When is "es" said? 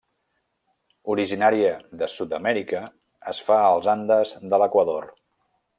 3.35-3.45